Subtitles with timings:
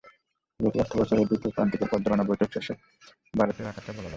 [0.59, 2.73] চলতি অর্থবছরের দ্বিতীয় প্রান্তিকের পর্যালোচনা বৈঠক শেষে
[3.33, 4.09] বাজেটের আকারটা বলা যাবে।